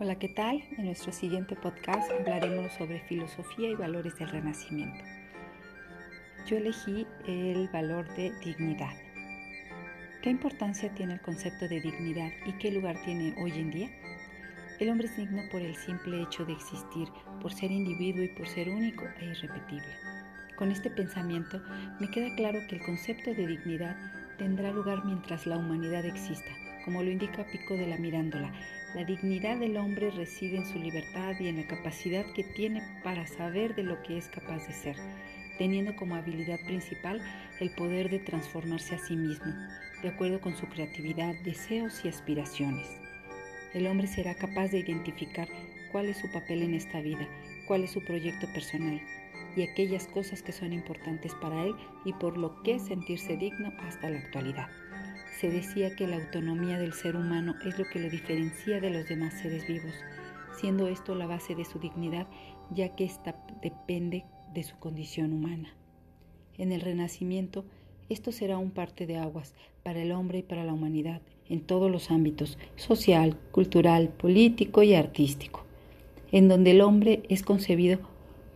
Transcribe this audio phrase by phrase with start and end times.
[0.00, 0.60] Hola, ¿qué tal?
[0.76, 5.04] En nuestro siguiente podcast hablaremos sobre filosofía y valores del Renacimiento.
[6.48, 8.92] Yo elegí el valor de dignidad.
[10.20, 13.90] ¿Qué importancia tiene el concepto de dignidad y qué lugar tiene hoy en día?
[14.80, 17.08] El hombre es digno por el simple hecho de existir,
[17.40, 19.94] por ser individuo y por ser único e irrepetible.
[20.56, 21.62] Con este pensamiento
[22.00, 23.96] me queda claro que el concepto de dignidad
[24.38, 26.50] tendrá lugar mientras la humanidad exista,
[26.84, 28.52] como lo indica Pico de la Mirándola.
[28.94, 33.26] La dignidad del hombre reside en su libertad y en la capacidad que tiene para
[33.26, 34.96] saber de lo que es capaz de ser,
[35.58, 37.20] teniendo como habilidad principal
[37.60, 39.52] el poder de transformarse a sí mismo,
[40.02, 42.86] de acuerdo con su creatividad, deseos y aspiraciones.
[43.72, 45.48] El hombre será capaz de identificar
[45.90, 47.26] cuál es su papel en esta vida,
[47.66, 49.00] cuál es su proyecto personal,
[49.56, 51.74] y aquellas cosas que son importantes para él
[52.04, 54.68] y por lo que sentirse digno hasta la actualidad.
[55.40, 59.08] Se decía que la autonomía del ser humano es lo que lo diferencia de los
[59.08, 59.94] demás seres vivos,
[60.58, 62.26] siendo esto la base de su dignidad,
[62.70, 65.74] ya que ésta depende de su condición humana.
[66.56, 67.64] En el Renacimiento,
[68.08, 71.90] esto será un parte de aguas para el hombre y para la humanidad en todos
[71.90, 75.64] los ámbitos, social, cultural, político y artístico,
[76.32, 77.98] en donde el hombre es concebido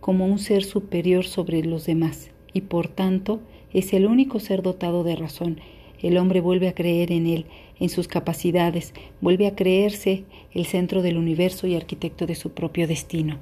[0.00, 3.40] como un ser superior sobre los demás y por tanto
[3.72, 5.60] es el único ser dotado de razón.
[6.04, 7.46] El hombre vuelve a creer en él,
[7.80, 12.86] en sus capacidades, vuelve a creerse el centro del universo y arquitecto de su propio
[12.86, 13.38] destino.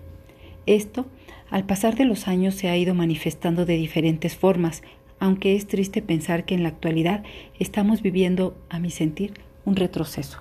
[0.65, 1.05] Esto,
[1.51, 4.83] al pasar de los años, se ha ido manifestando de diferentes formas,
[5.19, 7.23] aunque es triste pensar que en la actualidad
[7.59, 9.35] estamos viviendo, a mi sentir,
[9.67, 10.39] un retroceso.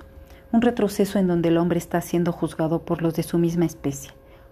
[0.54, 4.12] Un retroceso en donde el hombre está siendo juzgado por los de su misma especie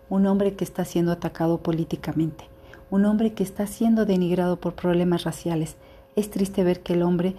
[0.09, 2.45] un hombre que está siendo atacado políticamente,
[2.89, 5.77] un hombre que está siendo denigrado por problemas raciales.
[6.15, 7.35] Es triste ver que el hombre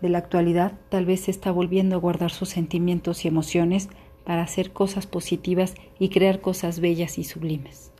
[0.00, 3.88] de la actualidad tal vez se está volviendo a guardar sus sentimientos y emociones
[4.24, 7.92] para hacer cosas positivas y crear cosas bellas y sublimes.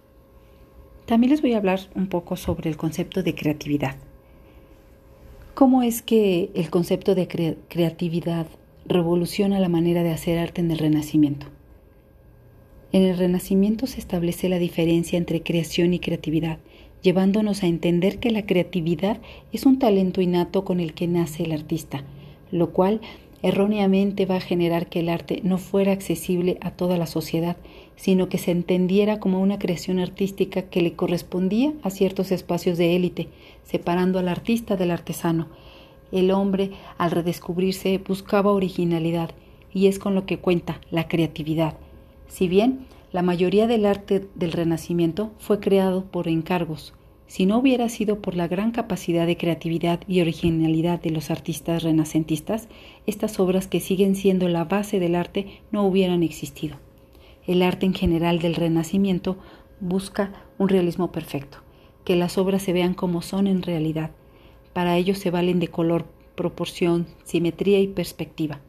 [1.06, 3.96] También les voy a hablar un poco sobre el concepto de creatividad.
[5.54, 7.26] ¿Cómo es que el concepto de
[7.68, 8.46] creatividad
[8.86, 11.46] revoluciona la manera de hacer arte en el Renacimiento?
[12.92, 16.58] En el Renacimiento se establece la diferencia entre creación y creatividad,
[17.02, 19.18] llevándonos a entender que la creatividad
[19.52, 22.04] es un talento innato con el que nace el artista,
[22.50, 23.00] lo cual
[23.42, 27.56] erróneamente va a generar que el arte no fuera accesible a toda la sociedad,
[27.96, 32.96] sino que se entendiera como una creación artística que le correspondía a ciertos espacios de
[32.96, 33.28] élite,
[33.64, 35.46] separando al artista del artesano.
[36.10, 39.30] El hombre, al redescubrirse, buscaba originalidad,
[39.72, 41.74] y es con lo que cuenta la creatividad
[42.28, 46.94] si bien la mayoría del arte del Renacimiento fue creado por encargos,
[47.28, 51.82] si no hubiera sido por la gran capacidad de creatividad y originalidad de los artistas
[51.82, 52.68] renacentistas,
[53.06, 56.78] estas obras que siguen siendo la base del arte no hubieran existido.
[57.46, 59.36] El arte en general del Renacimiento
[59.78, 61.58] busca un realismo perfecto,
[62.04, 64.10] que las obras se vean como son en realidad.
[64.72, 68.60] Para ello se valen de color, proporción, simetría y perspectiva.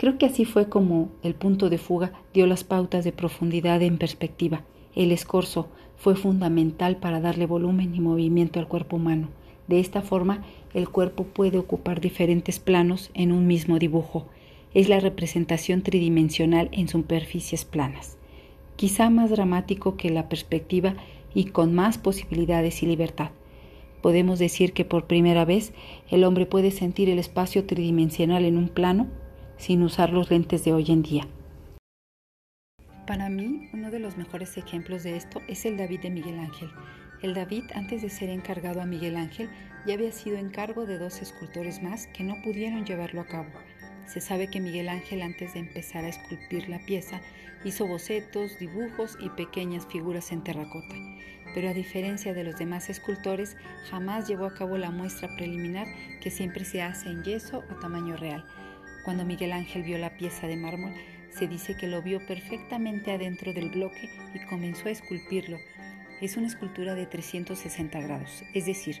[0.00, 3.98] Creo que así fue como el punto de fuga dio las pautas de profundidad en
[3.98, 4.62] perspectiva.
[4.94, 5.68] El escorzo
[5.98, 9.28] fue fundamental para darle volumen y movimiento al cuerpo humano.
[9.68, 14.24] De esta forma, el cuerpo puede ocupar diferentes planos en un mismo dibujo.
[14.72, 18.16] Es la representación tridimensional en superficies planas.
[18.76, 20.94] Quizá más dramático que la perspectiva
[21.34, 23.32] y con más posibilidades y libertad.
[24.00, 25.74] Podemos decir que por primera vez
[26.10, 29.08] el hombre puede sentir el espacio tridimensional en un plano
[29.60, 31.28] sin usar los lentes de hoy en día.
[33.06, 36.70] Para mí, uno de los mejores ejemplos de esto es el David de Miguel Ángel.
[37.22, 39.50] El David, antes de ser encargado a Miguel Ángel,
[39.86, 43.50] ya había sido encargo de dos escultores más que no pudieron llevarlo a cabo.
[44.06, 47.20] Se sabe que Miguel Ángel, antes de empezar a esculpir la pieza,
[47.64, 50.94] hizo bocetos, dibujos y pequeñas figuras en terracota,
[51.54, 53.56] pero a diferencia de los demás escultores,
[53.90, 55.86] jamás llevó a cabo la muestra preliminar
[56.20, 58.44] que siempre se hace en yeso o tamaño real,
[59.04, 60.94] cuando Miguel Ángel vio la pieza de mármol,
[61.30, 65.58] se dice que lo vio perfectamente adentro del bloque y comenzó a esculpirlo.
[66.20, 69.00] Es una escultura de 360 grados, es decir,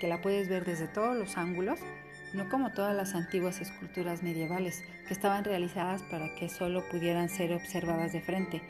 [0.00, 1.80] que la puedes ver desde todos los ángulos,
[2.32, 7.52] no como todas las antiguas esculturas medievales, que estaban realizadas para que solo pudieran ser
[7.52, 8.62] observadas de frente.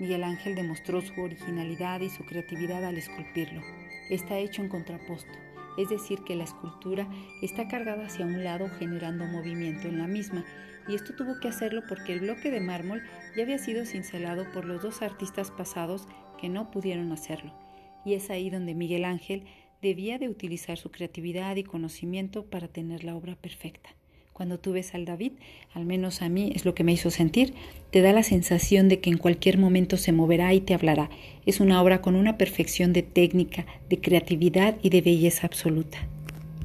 [0.00, 3.62] Miguel Ángel demostró su originalidad y su creatividad al esculpirlo.
[4.10, 7.08] Está hecho en contraposto es decir, que la escultura
[7.42, 10.44] está cargada hacia un lado generando movimiento en la misma,
[10.88, 13.02] y esto tuvo que hacerlo porque el bloque de mármol
[13.36, 16.06] ya había sido cincelado por los dos artistas pasados
[16.40, 17.52] que no pudieron hacerlo,
[18.04, 19.44] y es ahí donde Miguel Ángel
[19.80, 23.90] debía de utilizar su creatividad y conocimiento para tener la obra perfecta.
[24.34, 25.30] Cuando tú ves al David,
[25.74, 27.54] al menos a mí es lo que me hizo sentir,
[27.92, 31.08] te da la sensación de que en cualquier momento se moverá y te hablará.
[31.46, 36.08] Es una obra con una perfección de técnica, de creatividad y de belleza absoluta.